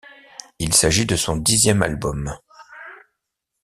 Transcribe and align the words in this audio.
Il 0.57 0.73
s'agit 0.73 1.05
de 1.05 1.15
son 1.15 1.37
dixième 1.37 1.83
album. 1.83 2.35